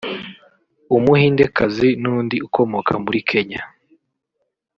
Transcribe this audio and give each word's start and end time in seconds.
Umuhindekazi 0.97 1.87
n’undi 2.01 2.37
ukomoka 2.47 2.93
muri 3.03 3.19
Kenya 3.29 3.61